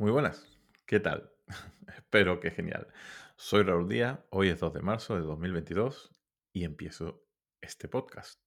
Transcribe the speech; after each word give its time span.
Muy 0.00 0.12
buenas, 0.12 0.46
¿qué 0.86 1.00
tal? 1.00 1.32
Espero 1.96 2.38
que 2.38 2.52
genial. 2.52 2.86
Soy 3.34 3.64
Raúl 3.64 3.88
Díaz, 3.88 4.20
hoy 4.30 4.48
es 4.48 4.60
2 4.60 4.74
de 4.74 4.80
marzo 4.80 5.16
de 5.16 5.22
2022 5.22 6.12
y 6.52 6.62
empiezo 6.62 7.26
este 7.60 7.88
podcast. 7.88 8.38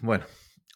Bueno, 0.00 0.24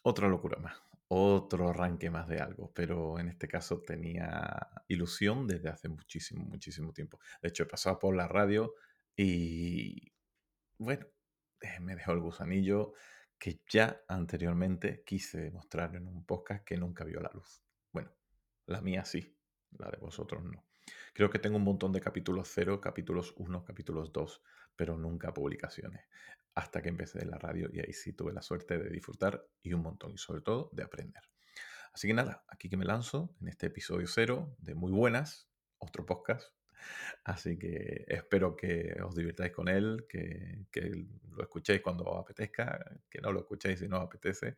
otra 0.03 0.27
locura 0.27 0.59
más, 0.59 0.77
otro 1.07 1.69
arranque 1.69 2.11
más 2.11 2.27
de 2.27 2.37
algo, 2.37 2.71
pero 2.71 3.17
en 3.17 3.29
este 3.29 3.47
caso 3.47 3.81
tenía 3.81 4.69
ilusión 4.87 5.47
desde 5.47 5.69
hace 5.69 5.89
muchísimo, 5.89 6.45
muchísimo 6.45 6.93
tiempo. 6.93 7.19
De 7.41 7.49
hecho, 7.49 7.63
he 7.63 7.67
pasado 7.67 7.97
por 7.97 8.15
la 8.15 8.27
radio 8.27 8.75
y, 9.15 10.13
bueno, 10.77 11.07
eh, 11.61 11.79
me 11.79 11.95
dejó 11.95 12.11
el 12.11 12.19
gusanillo 12.19 12.93
que 13.39 13.61
ya 13.67 14.03
anteriormente 14.07 15.01
quise 15.03 15.39
demostrar 15.39 15.95
en 15.95 16.05
un 16.05 16.23
podcast 16.27 16.63
que 16.63 16.77
nunca 16.77 17.03
vio 17.05 17.19
la 17.19 17.31
luz. 17.33 17.62
La 18.65 18.81
mía 18.81 19.03
sí, 19.05 19.37
la 19.77 19.89
de 19.89 19.97
vosotros 19.97 20.43
no. 20.43 20.65
Creo 21.13 21.29
que 21.29 21.39
tengo 21.39 21.57
un 21.57 21.63
montón 21.63 21.91
de 21.91 22.01
capítulos 22.01 22.49
0, 22.53 22.81
capítulos 22.81 23.33
1, 23.37 23.63
capítulos 23.63 24.11
2, 24.11 24.41
pero 24.75 24.97
nunca 24.97 25.33
publicaciones. 25.33 26.05
Hasta 26.55 26.81
que 26.81 26.89
empecé 26.89 27.21
en 27.21 27.31
la 27.31 27.37
radio 27.37 27.69
y 27.71 27.79
ahí 27.79 27.93
sí 27.93 28.13
tuve 28.13 28.31
la 28.33 28.41
suerte 28.41 28.77
de 28.77 28.89
disfrutar 28.89 29.45
y 29.61 29.73
un 29.73 29.81
montón, 29.81 30.13
y 30.13 30.17
sobre 30.17 30.41
todo 30.41 30.69
de 30.71 30.83
aprender. 30.83 31.23
Así 31.93 32.07
que 32.07 32.13
nada, 32.13 32.43
aquí 32.47 32.69
que 32.69 32.77
me 32.77 32.85
lanzo 32.85 33.35
en 33.41 33.49
este 33.49 33.67
episodio 33.67 34.07
0 34.07 34.55
de 34.59 34.73
Muy 34.73 34.91
Buenas, 34.91 35.47
otro 35.77 36.05
podcast. 36.05 36.51
Así 37.23 37.57
que 37.57 38.05
espero 38.07 38.55
que 38.55 38.97
os 39.03 39.15
divirtáis 39.15 39.51
con 39.51 39.67
él, 39.67 40.05
que, 40.09 40.65
que 40.71 41.05
lo 41.29 41.43
escuchéis 41.43 41.81
cuando 41.81 42.03
os 42.05 42.19
apetezca, 42.19 42.83
que 43.09 43.21
no 43.21 43.31
lo 43.31 43.41
escuchéis 43.41 43.79
si 43.79 43.87
no 43.87 43.99
os 43.99 44.05
apetece. 44.05 44.55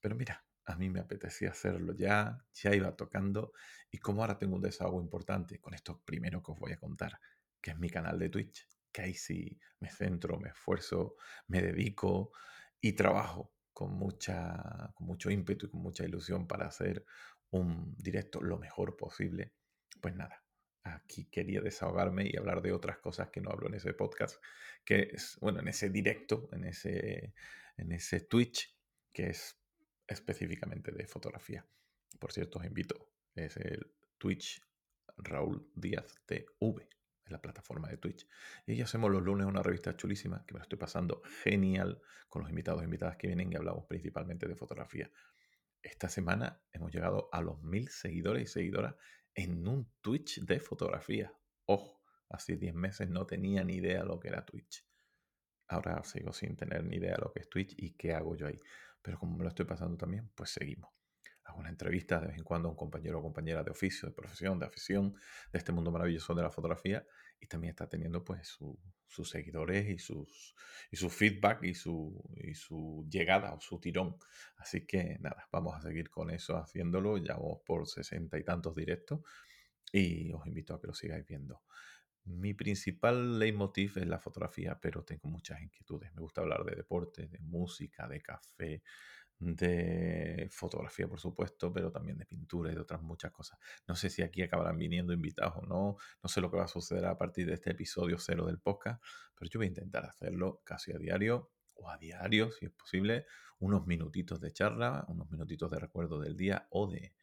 Pero 0.00 0.14
mira, 0.14 0.44
a 0.64 0.76
mí 0.76 0.88
me 0.90 1.00
apetecía 1.00 1.50
hacerlo 1.50 1.94
ya, 1.94 2.44
ya 2.52 2.74
iba 2.74 2.94
tocando 2.94 3.52
y 3.90 3.98
como 3.98 4.22
ahora 4.22 4.38
tengo 4.38 4.56
un 4.56 4.62
desahogo 4.62 5.00
importante 5.00 5.60
con 5.60 5.74
esto 5.74 6.02
primero 6.04 6.42
que 6.42 6.52
os 6.52 6.58
voy 6.58 6.72
a 6.72 6.78
contar, 6.78 7.18
que 7.60 7.72
es 7.72 7.78
mi 7.78 7.90
canal 7.90 8.18
de 8.18 8.28
Twitch, 8.28 8.68
que 8.92 9.02
ahí 9.02 9.14
sí 9.14 9.58
me 9.80 9.90
centro, 9.90 10.38
me 10.38 10.50
esfuerzo, 10.50 11.16
me 11.48 11.62
dedico 11.62 12.32
y 12.80 12.92
trabajo 12.92 13.52
con, 13.72 13.92
mucha, 13.94 14.92
con 14.94 15.06
mucho 15.06 15.30
ímpetu 15.30 15.66
y 15.66 15.70
con 15.70 15.80
mucha 15.80 16.04
ilusión 16.04 16.46
para 16.46 16.66
hacer 16.66 17.04
un 17.50 17.94
directo 17.96 18.40
lo 18.40 18.58
mejor 18.58 18.96
posible. 18.96 19.52
Pues 20.00 20.14
nada, 20.14 20.44
aquí 20.82 21.26
quería 21.26 21.60
desahogarme 21.60 22.28
y 22.30 22.36
hablar 22.36 22.62
de 22.62 22.72
otras 22.72 22.98
cosas 22.98 23.30
que 23.30 23.40
no 23.40 23.50
hablo 23.50 23.68
en 23.68 23.74
ese 23.74 23.94
podcast, 23.94 24.42
que 24.84 25.10
es, 25.12 25.38
bueno, 25.40 25.60
en 25.60 25.68
ese 25.68 25.90
directo, 25.90 26.48
en 26.52 26.64
ese, 26.64 27.34
en 27.76 27.92
ese 27.92 28.20
Twitch, 28.20 28.76
que 29.12 29.30
es 29.30 29.61
específicamente 30.06 30.92
de 30.92 31.06
fotografía. 31.06 31.66
Por 32.18 32.32
cierto, 32.32 32.58
os 32.58 32.64
invito, 32.64 33.08
es 33.34 33.56
el 33.56 33.92
Twitch 34.18 34.62
Raúl 35.16 35.70
Díaz 35.74 36.14
TV, 36.26 36.88
en 37.24 37.32
la 37.32 37.40
plataforma 37.40 37.88
de 37.88 37.96
Twitch. 37.96 38.26
Y 38.66 38.80
hacemos 38.80 39.10
los 39.10 39.22
lunes 39.22 39.46
una 39.46 39.62
revista 39.62 39.96
chulísima 39.96 40.44
que 40.46 40.54
me 40.54 40.60
estoy 40.60 40.78
pasando 40.78 41.22
genial 41.42 42.00
con 42.28 42.42
los 42.42 42.50
invitados 42.50 42.82
e 42.82 42.84
invitadas 42.84 43.16
que 43.16 43.28
vienen 43.28 43.52
y 43.52 43.56
hablamos 43.56 43.86
principalmente 43.86 44.48
de 44.48 44.56
fotografía. 44.56 45.10
Esta 45.82 46.08
semana 46.08 46.62
hemos 46.72 46.92
llegado 46.92 47.28
a 47.32 47.40
los 47.40 47.60
mil 47.62 47.88
seguidores 47.88 48.44
y 48.44 48.46
seguidoras 48.46 48.94
en 49.34 49.66
un 49.66 49.90
Twitch 50.00 50.40
de 50.40 50.60
fotografía. 50.60 51.34
Ojo, 51.66 52.02
hace 52.28 52.56
10 52.56 52.74
meses 52.74 53.08
no 53.08 53.26
tenía 53.26 53.64
ni 53.64 53.76
idea 53.76 54.04
lo 54.04 54.20
que 54.20 54.28
era 54.28 54.44
Twitch. 54.44 54.86
Ahora 55.72 56.02
sigo 56.04 56.32
sin 56.32 56.56
tener 56.56 56.84
ni 56.84 56.96
idea 56.96 57.16
lo 57.18 57.32
que 57.32 57.40
es 57.40 57.48
Twitch 57.48 57.74
y 57.76 57.92
qué 57.92 58.14
hago 58.14 58.36
yo 58.36 58.46
ahí 58.46 58.58
pero 59.02 59.18
como 59.18 59.36
me 59.36 59.42
lo 59.42 59.48
estoy 59.48 59.66
pasando 59.66 59.96
también, 59.96 60.30
pues 60.34 60.50
seguimos. 60.50 60.90
Hago 61.44 61.58
una 61.58 61.70
entrevista 61.70 62.20
de 62.20 62.28
vez 62.28 62.38
en 62.38 62.44
cuando 62.44 62.68
a 62.68 62.70
un 62.70 62.76
compañero 62.76 63.18
o 63.18 63.22
compañera 63.22 63.64
de 63.64 63.72
oficio, 63.72 64.08
de 64.08 64.14
profesión, 64.14 64.60
de 64.60 64.66
afición, 64.66 65.12
de 65.52 65.58
este 65.58 65.72
mundo 65.72 65.90
maravilloso 65.90 66.34
de 66.36 66.42
la 66.42 66.50
fotografía 66.50 67.04
y 67.40 67.48
también 67.48 67.70
está 67.70 67.88
teniendo 67.88 68.24
pues 68.24 68.56
sus 69.08 69.28
seguidores 69.28 69.88
y, 69.88 69.98
sus, 69.98 70.54
y 70.92 70.96
su 70.96 71.10
feedback 71.10 71.64
y 71.64 71.74
su, 71.74 72.22
y 72.36 72.54
su 72.54 73.04
llegada 73.10 73.52
o 73.52 73.60
su 73.60 73.80
tirón. 73.80 74.16
Así 74.56 74.86
que 74.86 75.18
nada, 75.18 75.48
vamos 75.50 75.74
a 75.74 75.82
seguir 75.82 76.10
con 76.10 76.30
eso 76.30 76.56
haciéndolo. 76.56 77.18
Ya 77.18 77.34
vamos 77.34 77.58
por 77.66 77.88
sesenta 77.88 78.38
y 78.38 78.44
tantos 78.44 78.76
directos 78.76 79.20
y 79.92 80.32
os 80.32 80.46
invito 80.46 80.74
a 80.74 80.80
que 80.80 80.86
lo 80.86 80.94
sigáis 80.94 81.26
viendo. 81.26 81.62
Mi 82.24 82.54
principal 82.54 83.38
leitmotiv 83.38 83.98
es 83.98 84.06
la 84.06 84.18
fotografía, 84.18 84.78
pero 84.80 85.04
tengo 85.04 85.28
muchas 85.28 85.60
inquietudes. 85.60 86.14
Me 86.14 86.20
gusta 86.20 86.40
hablar 86.40 86.64
de 86.64 86.76
deporte, 86.76 87.26
de 87.26 87.38
música, 87.40 88.06
de 88.06 88.22
café, 88.22 88.82
de 89.38 90.48
fotografía, 90.52 91.08
por 91.08 91.18
supuesto, 91.18 91.72
pero 91.72 91.90
también 91.90 92.16
de 92.18 92.26
pintura 92.26 92.70
y 92.70 92.74
de 92.74 92.80
otras 92.80 93.02
muchas 93.02 93.32
cosas. 93.32 93.58
No 93.88 93.96
sé 93.96 94.08
si 94.08 94.22
aquí 94.22 94.42
acabarán 94.42 94.78
viniendo 94.78 95.12
invitados 95.12 95.54
o 95.56 95.66
no. 95.66 95.96
No 96.22 96.28
sé 96.28 96.40
lo 96.40 96.50
que 96.50 96.58
va 96.58 96.64
a 96.64 96.68
suceder 96.68 97.06
a 97.06 97.18
partir 97.18 97.46
de 97.46 97.54
este 97.54 97.72
episodio 97.72 98.18
cero 98.18 98.46
del 98.46 98.60
podcast, 98.60 99.02
pero 99.34 99.50
yo 99.50 99.58
voy 99.58 99.66
a 99.66 99.70
intentar 99.70 100.04
hacerlo 100.04 100.62
casi 100.64 100.92
a 100.92 100.98
diario 100.98 101.50
o 101.74 101.90
a 101.90 101.98
diario, 101.98 102.52
si 102.52 102.66
es 102.66 102.72
posible, 102.72 103.26
unos 103.58 103.86
minutitos 103.86 104.40
de 104.40 104.52
charla, 104.52 105.04
unos 105.08 105.28
minutitos 105.28 105.70
de 105.70 105.80
recuerdo 105.80 106.20
del 106.20 106.36
día 106.36 106.68
o 106.70 106.88
de 106.88 107.14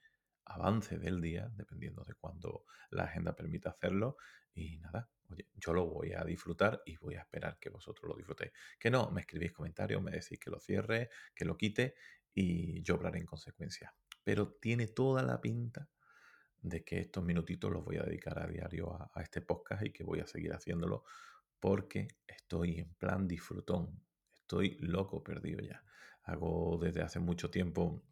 avance 0.49 0.97
del 0.97 1.21
día, 1.21 1.49
dependiendo 1.55 2.03
de 2.03 2.15
cuándo 2.15 2.65
la 2.89 3.03
agenda 3.03 3.35
permita 3.35 3.69
hacerlo. 3.69 4.17
Y 4.53 4.77
nada, 4.79 5.09
oye, 5.29 5.47
yo 5.55 5.73
lo 5.73 5.85
voy 5.85 6.13
a 6.13 6.23
disfrutar 6.23 6.81
y 6.85 6.97
voy 6.97 7.15
a 7.15 7.21
esperar 7.21 7.57
que 7.59 7.69
vosotros 7.69 8.09
lo 8.09 8.15
disfrutéis. 8.15 8.51
Que 8.79 8.89
no, 8.89 9.09
me 9.11 9.21
escribís 9.21 9.51
comentarios, 9.51 10.01
me 10.01 10.11
decís 10.11 10.39
que 10.39 10.49
lo 10.49 10.59
cierre, 10.59 11.09
que 11.35 11.45
lo 11.45 11.55
quite 11.55 11.95
y 12.33 12.81
yo 12.83 12.95
obraré 12.95 13.19
en 13.19 13.25
consecuencia. 13.25 13.93
Pero 14.23 14.53
tiene 14.53 14.87
toda 14.87 15.23
la 15.23 15.39
pinta 15.39 15.89
de 16.61 16.83
que 16.83 16.99
estos 16.99 17.23
minutitos 17.23 17.71
los 17.71 17.85
voy 17.85 17.97
a 17.97 18.03
dedicar 18.03 18.39
a 18.39 18.47
diario 18.47 18.93
a, 18.93 19.11
a 19.13 19.21
este 19.21 19.41
podcast 19.41 19.85
y 19.85 19.91
que 19.91 20.03
voy 20.03 20.19
a 20.19 20.27
seguir 20.27 20.53
haciéndolo 20.53 21.05
porque 21.59 22.07
estoy 22.27 22.79
en 22.79 22.93
plan 22.95 23.27
disfrutón. 23.27 24.03
Estoy 24.33 24.77
loco 24.79 25.23
perdido 25.23 25.61
ya. 25.61 25.83
Hago 26.23 26.79
desde 26.81 27.01
hace 27.01 27.19
mucho 27.19 27.49
tiempo 27.49 28.03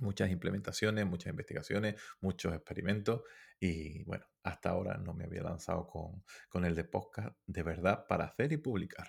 muchas 0.00 0.30
implementaciones, 0.30 1.06
muchas 1.06 1.30
investigaciones, 1.30 2.00
muchos 2.20 2.54
experimentos 2.54 3.22
y 3.60 4.02
bueno, 4.04 4.26
hasta 4.42 4.70
ahora 4.70 4.98
no 4.98 5.14
me 5.14 5.24
había 5.24 5.42
lanzado 5.42 5.86
con, 5.86 6.24
con, 6.48 6.64
el 6.64 6.74
de 6.74 6.84
podcast 6.84 7.36
de 7.46 7.62
verdad 7.62 8.06
para 8.06 8.26
hacer 8.26 8.52
y 8.52 8.58
publicar. 8.58 9.08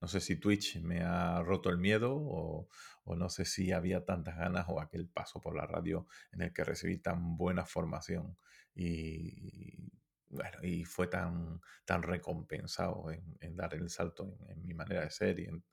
No 0.00 0.08
sé 0.08 0.20
si 0.20 0.36
Twitch 0.36 0.82
me 0.82 1.02
ha 1.02 1.42
roto 1.42 1.70
el 1.70 1.78
miedo 1.78 2.14
o, 2.14 2.68
no 3.16 3.28
sé 3.30 3.44
si 3.44 3.72
había 3.72 4.04
tantas 4.04 4.36
ganas 4.36 4.66
o 4.68 4.80
aquel 4.80 5.08
paso 5.08 5.40
por 5.40 5.56
la 5.56 5.66
radio 5.66 6.06
en 6.32 6.42
el 6.42 6.52
que 6.52 6.64
recibí 6.64 6.98
tan 6.98 7.36
buena 7.36 7.64
formación 7.64 8.36
y, 8.74 9.90
bueno, 10.28 10.58
y 10.62 10.84
fue 10.84 11.06
tan, 11.06 11.60
tan 11.84 12.02
recompensado 12.02 13.10
en, 13.10 13.36
en 13.40 13.56
dar 13.56 13.74
el 13.74 13.88
salto 13.88 14.36
en, 14.48 14.50
en, 14.50 14.66
mi 14.66 14.74
manera 14.74 15.02
de 15.02 15.10
ser 15.10 15.38
y 15.40 15.44
en, 15.46 15.64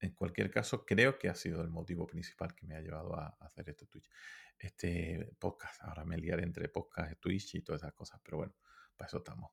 en 0.00 0.12
cualquier 0.14 0.50
caso, 0.50 0.84
creo 0.84 1.18
que 1.18 1.28
ha 1.28 1.34
sido 1.34 1.60
el 1.62 1.70
motivo 1.70 2.06
principal 2.06 2.54
que 2.54 2.66
me 2.66 2.76
ha 2.76 2.80
llevado 2.80 3.14
a, 3.16 3.36
hacer 3.40 3.68
este 3.68 3.86
Twitch. 3.86 4.08
Este 4.58 5.32
podcast, 5.38 5.82
ahora 5.82 6.04
me 6.04 6.16
liaré 6.16 6.42
entre 6.42 6.68
podcast, 6.68 7.20
Twitch 7.20 7.56
y 7.56 7.62
todas 7.62 7.82
esas 7.82 7.94
cosas, 7.94 8.20
pero 8.24 8.38
bueno, 8.38 8.54
para 8.96 9.08
eso 9.08 9.18
estamos. 9.18 9.52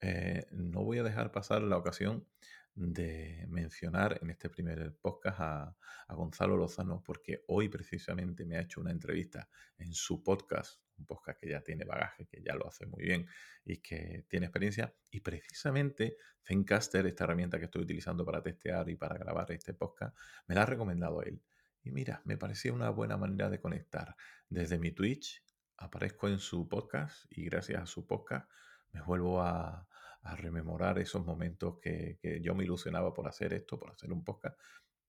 Eh, 0.00 0.46
no 0.52 0.82
voy 0.82 0.98
a 0.98 1.02
dejar 1.02 1.30
pasar 1.30 1.62
la 1.62 1.76
ocasión 1.76 2.26
de 2.74 3.46
mencionar 3.48 4.18
en 4.22 4.30
este 4.30 4.48
primer 4.48 4.96
podcast 4.96 5.40
a, 5.40 5.76
a, 6.08 6.14
Gonzalo 6.14 6.56
Lozano, 6.56 7.02
porque 7.04 7.44
hoy 7.48 7.68
precisamente 7.68 8.44
me 8.44 8.56
ha 8.56 8.62
hecho 8.62 8.80
una 8.80 8.90
entrevista 8.90 9.48
en 9.78 9.92
su 9.92 10.22
podcast, 10.22 10.81
un 11.02 11.06
podcast 11.06 11.40
que 11.40 11.50
ya 11.50 11.60
tiene 11.60 11.84
bagaje, 11.84 12.26
que 12.26 12.42
ya 12.42 12.54
lo 12.54 12.68
hace 12.68 12.86
muy 12.86 13.02
bien 13.02 13.26
y 13.64 13.78
que 13.78 14.24
tiene 14.28 14.46
experiencia. 14.46 14.94
Y 15.10 15.20
precisamente 15.20 16.16
Zencaster, 16.44 17.06
esta 17.06 17.24
herramienta 17.24 17.58
que 17.58 17.66
estoy 17.66 17.82
utilizando 17.82 18.24
para 18.24 18.42
testear 18.42 18.88
y 18.88 18.96
para 18.96 19.18
grabar 19.18 19.50
este 19.52 19.74
podcast, 19.74 20.16
me 20.46 20.54
la 20.54 20.62
ha 20.62 20.66
recomendado 20.66 21.22
él. 21.22 21.42
Y 21.82 21.90
mira, 21.90 22.22
me 22.24 22.36
parecía 22.36 22.72
una 22.72 22.90
buena 22.90 23.16
manera 23.16 23.50
de 23.50 23.60
conectar. 23.60 24.14
Desde 24.48 24.78
mi 24.78 24.92
Twitch 24.92 25.44
aparezco 25.76 26.28
en 26.28 26.38
su 26.38 26.68
podcast 26.68 27.26
y 27.30 27.44
gracias 27.44 27.82
a 27.82 27.86
su 27.86 28.06
podcast 28.06 28.48
me 28.92 29.02
vuelvo 29.02 29.42
a, 29.42 29.88
rememorar 30.36 31.00
esos 31.00 31.26
momentos 31.26 31.80
que, 31.80 32.16
que, 32.22 32.40
yo 32.40 32.54
me 32.54 32.62
ilusionaba 32.62 33.12
por 33.12 33.26
hacer 33.26 33.52
esto, 33.52 33.76
por 33.76 33.90
hacer 33.90 34.12
un 34.12 34.22
podcast. 34.22 34.56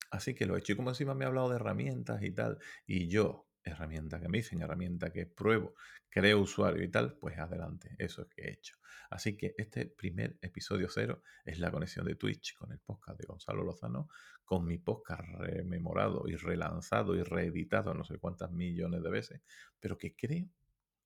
Así 0.09 0.33
que 0.33 0.47
lo 0.47 0.55
he 0.55 0.59
hecho 0.59 0.73
y 0.73 0.75
como 0.75 0.89
encima 0.89 1.13
me 1.13 1.25
ha 1.25 1.27
hablado 1.27 1.49
de 1.49 1.57
herramientas 1.57 2.23
y 2.23 2.31
tal, 2.31 2.57
y 2.87 3.09
yo, 3.09 3.47
herramienta 3.63 4.19
que 4.19 4.29
me 4.29 4.39
dicen, 4.39 4.61
herramienta 4.61 5.11
que 5.11 5.25
pruebo, 5.25 5.75
creo 6.09 6.41
usuario 6.41 6.83
y 6.83 6.89
tal, 6.89 7.17
pues 7.17 7.37
adelante, 7.37 7.95
eso 7.97 8.21
es 8.23 8.27
que 8.29 8.41
he 8.43 8.51
hecho. 8.51 8.77
Así 9.09 9.37
que 9.37 9.53
este 9.57 9.85
primer 9.85 10.37
episodio 10.41 10.87
cero 10.89 11.21
es 11.45 11.59
la 11.59 11.71
conexión 11.71 12.05
de 12.05 12.15
Twitch 12.15 12.55
con 12.55 12.71
el 12.71 12.79
podcast 12.79 13.19
de 13.19 13.25
Gonzalo 13.25 13.63
Lozano, 13.63 14.09
con 14.43 14.65
mi 14.65 14.77
podcast 14.77 15.23
rememorado 15.37 16.27
y 16.27 16.35
relanzado 16.35 17.15
y 17.15 17.23
reeditado 17.23 17.93
no 17.93 18.03
sé 18.03 18.17
cuántas 18.17 18.51
millones 18.51 19.01
de 19.01 19.09
veces, 19.09 19.41
pero 19.79 19.97
que 19.97 20.15
creo, 20.15 20.47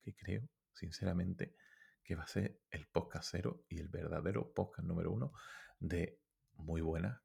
que 0.01 0.15
creo, 0.15 0.49
sinceramente, 0.73 1.55
que 2.03 2.15
va 2.15 2.23
a 2.23 2.27
ser 2.27 2.61
el 2.71 2.87
podcast 2.87 3.29
cero 3.31 3.65
y 3.67 3.79
el 3.79 3.89
verdadero 3.89 4.53
podcast 4.53 4.87
número 4.87 5.11
uno 5.11 5.33
de 5.79 6.19
muy 6.53 6.81
buena. 6.81 7.21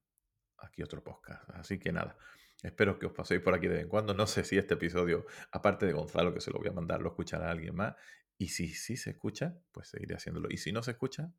Aquí 0.59 0.83
otro 0.83 1.03
podcast. 1.03 1.49
Así 1.51 1.79
que 1.79 1.93
nada, 1.93 2.17
Espero 2.63 2.99
que 2.99 3.07
os 3.07 3.13
paséis 3.13 3.41
por 3.41 3.55
aquí 3.55 3.67
de 3.67 3.75
vez 3.75 3.83
en 3.83 3.89
cuando. 3.89 4.15
No 4.15 4.27
sé 4.27 4.45
si 4.45 4.57
este 4.57 4.75
episodio, 4.75 5.27
aparte 5.51 5.85
de 5.87 5.93
Gonzalo, 5.93 6.33
que 6.33 6.41
se 6.41 6.51
lo 6.51 6.59
voy 6.59 6.69
a 6.69 6.73
mandar, 6.73 7.01
lo 7.03 7.09
escuchará 7.09 7.51
alguien 7.51 7.75
más. 7.75 7.97
Y 8.39 8.49
si 8.49 8.69
sí 8.69 8.97
se 8.97 9.11
escucha, 9.11 9.57
pues 9.73 9.89
seguiré 9.89 10.15
haciéndolo. 10.15 10.49
Y 10.51 10.57
si 10.59 10.73
no 10.73 10.83
se 10.83 10.93
escucha, 10.93 11.33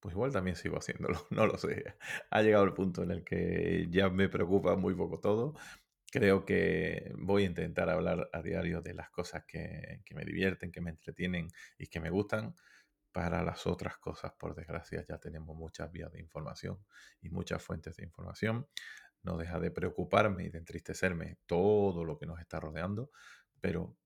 pues 0.00 0.14
igual 0.14 0.32
también 0.32 0.56
sigo 0.56 0.78
haciéndolo. 0.78 1.26
No 1.30 1.46
lo 1.46 1.58
sé. 1.58 1.94
Ha 2.30 2.42
llegado 2.42 2.64
el 2.64 2.72
punto 2.72 3.02
en 3.02 3.10
el 3.10 3.24
que 3.24 3.86
ya 3.90 4.08
me 4.08 4.28
preocupa 4.28 4.76
muy 4.76 4.94
poco 4.94 5.20
todo. 5.20 5.54
Creo 6.10 6.44
que 6.44 7.12
voy 7.18 7.44
a 7.44 7.46
intentar 7.46 7.88
hablar 7.90 8.28
a 8.32 8.42
diario 8.42 8.80
de 8.82 8.94
las 8.94 9.10
cosas 9.10 9.44
que, 9.46 10.00
que 10.04 10.14
me 10.14 10.24
divierten, 10.24 10.72
que 10.72 10.80
me 10.80 10.90
entretienen 10.90 11.48
y 11.78 11.86
que 11.86 12.00
me 12.00 12.10
gustan. 12.10 12.54
Para 13.12 13.42
las 13.42 13.66
otras 13.66 13.98
cosas, 13.98 14.32
por 14.38 14.54
desgracia, 14.54 15.04
ya 15.08 15.18
tenemos 15.18 15.56
muchas 15.56 15.90
vías 15.90 16.12
de 16.12 16.20
información 16.20 16.78
y 17.20 17.28
muchas 17.28 17.60
fuentes 17.60 17.96
de 17.96 18.04
información. 18.04 18.68
No 19.22 19.36
deja 19.36 19.60
de 19.60 19.70
preocuparme 19.70 20.44
y 20.44 20.48
de 20.50 20.58
entristecerme 20.58 21.38
todo 21.46 22.04
lo 22.04 22.18
que 22.18 22.26
nos 22.26 22.40
está 22.40 22.60
rodeando, 22.60 23.10
pero 23.60 23.96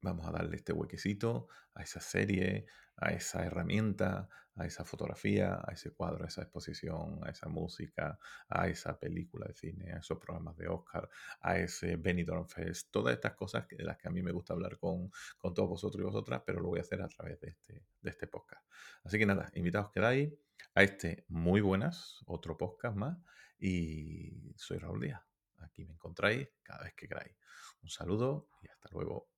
vamos 0.00 0.26
a 0.26 0.32
darle 0.32 0.56
este 0.56 0.72
huequecito 0.72 1.48
a 1.74 1.82
esa 1.82 2.00
serie, 2.00 2.66
a 2.96 3.12
esa 3.12 3.44
herramienta, 3.44 4.28
a 4.56 4.64
esa 4.64 4.84
fotografía, 4.84 5.60
a 5.66 5.72
ese 5.72 5.90
cuadro, 5.92 6.24
a 6.24 6.28
esa 6.28 6.42
exposición, 6.42 7.20
a 7.22 7.30
esa 7.30 7.48
música, 7.48 8.18
a 8.48 8.68
esa 8.68 8.98
película 8.98 9.46
de 9.46 9.54
cine, 9.54 9.92
a 9.92 9.98
esos 9.98 10.18
programas 10.18 10.56
de 10.56 10.68
Oscar, 10.68 11.08
a 11.40 11.58
ese 11.58 11.96
Benidorm 11.96 12.48
Fest, 12.48 12.88
todas 12.90 13.14
estas 13.14 13.34
cosas 13.34 13.68
de 13.68 13.84
las 13.84 13.98
que 13.98 14.08
a 14.08 14.10
mí 14.10 14.22
me 14.22 14.32
gusta 14.32 14.54
hablar 14.54 14.78
con, 14.78 15.10
con 15.36 15.52
todos 15.52 15.68
vosotros 15.68 16.00
y 16.00 16.04
vosotras, 16.04 16.42
pero 16.46 16.60
lo 16.60 16.68
voy 16.68 16.78
a 16.78 16.82
hacer 16.82 17.02
a 17.02 17.08
través 17.08 17.38
de 17.40 17.48
este, 17.48 17.84
de 18.00 18.10
este 18.10 18.26
podcast. 18.26 18.64
Así 19.04 19.18
que 19.18 19.26
nada, 19.26 19.50
invitados 19.54 19.90
quedáis 19.90 20.32
a 20.74 20.82
este 20.82 21.26
Muy 21.28 21.60
Buenas, 21.60 22.22
otro 22.26 22.56
podcast 22.56 22.96
más, 22.96 23.18
y 23.58 24.52
soy 24.56 24.78
Raúl 24.78 25.00
Díaz. 25.00 25.22
Aquí 25.58 25.84
me 25.84 25.94
encontráis 25.94 26.48
cada 26.62 26.84
vez 26.84 26.94
que 26.94 27.08
queráis. 27.08 27.34
Un 27.82 27.88
saludo 27.88 28.48
y 28.62 28.68
hasta 28.68 28.88
luego. 28.90 29.28